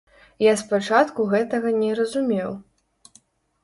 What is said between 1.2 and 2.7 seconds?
гэтага не разумеў.